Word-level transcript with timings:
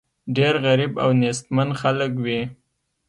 ډېر 0.35 0.53
غریب 0.65 0.93
او 1.03 1.09
نېستمن 1.21 1.69
خلک 1.81 2.11
وي. 2.23 2.41